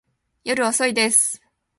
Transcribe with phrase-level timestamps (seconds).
[0.45, 1.43] 夜遅いです。